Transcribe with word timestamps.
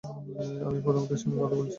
আমি 0.63 0.79
প্রধানমন্ত্রীর 0.83 1.21
সঙ্গে 1.21 1.37
কথা 1.37 1.55
বলেছি। 1.55 1.69